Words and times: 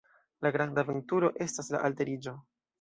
La 0.45 0.51
granda 0.55 0.85
aventuro 0.85 1.31
estas 1.47 1.71
la 1.77 1.85
alteriĝo. 1.93 2.39